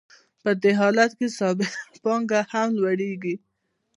[0.41, 3.35] په دې حالت کې ثابته پانګه هم لوړېږي